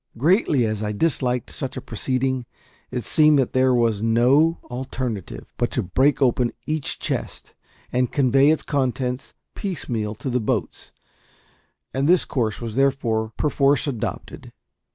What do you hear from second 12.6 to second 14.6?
therefore perforce adopted.